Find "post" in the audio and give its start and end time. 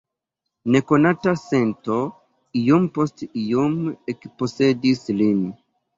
2.97-3.23